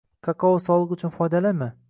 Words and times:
Kakao 0.27 0.55
sog‘liq 0.63 0.95
uchun 0.97 1.15
foydalimi? 1.19 1.71